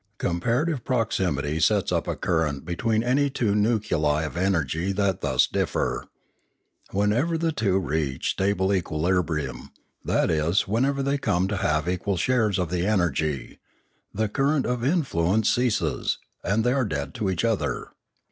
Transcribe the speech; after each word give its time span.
Comparative 0.17 0.83
proximity 0.83 1.59
sets 1.59 1.91
up 1.91 2.07
a 2.07 2.15
current 2.15 2.65
between 2.65 3.03
any 3.03 3.29
two 3.29 3.53
nuclei 3.53 4.23
of 4.23 4.35
energy 4.35 4.91
that 4.91 5.21
thus 5.21 5.45
differ. 5.45 6.07
Whenever 6.89 7.37
the 7.37 7.51
two 7.51 7.77
reach 7.77 8.31
stable 8.31 8.73
equilibrium, 8.73 9.69
that 10.03 10.31
is, 10.31 10.67
whenever 10.67 11.03
they 11.03 11.19
come 11.19 11.47
to 11.47 11.57
have 11.57 11.87
equal 11.87 12.17
shares 12.17 12.57
of 12.57 12.71
the 12.71 12.83
energy, 12.83 13.59
the 14.11 14.27
current 14.27 14.65
of 14.65 14.83
influence 14.83 15.47
ceases, 15.51 16.17
and 16.43 16.63
they 16.63 16.73
are 16.73 16.83
dead 16.85 17.13
to 17.13 17.29
each 17.29 17.45
other. 17.45 17.89